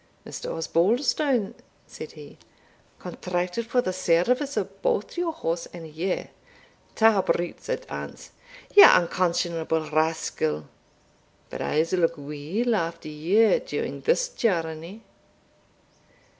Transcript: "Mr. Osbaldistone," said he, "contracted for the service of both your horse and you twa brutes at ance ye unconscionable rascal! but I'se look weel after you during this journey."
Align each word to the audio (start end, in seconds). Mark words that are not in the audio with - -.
"Mr. 0.25 0.49
Osbaldistone," 0.57 1.53
said 1.85 2.13
he, 2.13 2.39
"contracted 2.97 3.67
for 3.67 3.81
the 3.81 3.93
service 3.93 4.57
of 4.57 4.81
both 4.81 5.15
your 5.15 5.31
horse 5.31 5.67
and 5.73 5.93
you 5.95 6.25
twa 6.95 7.21
brutes 7.21 7.69
at 7.69 7.85
ance 7.87 8.31
ye 8.75 8.83
unconscionable 8.83 9.91
rascal! 9.91 10.67
but 11.51 11.61
I'se 11.61 11.93
look 11.93 12.17
weel 12.17 12.73
after 12.73 13.09
you 13.09 13.59
during 13.59 14.01
this 14.01 14.27
journey." 14.29 15.03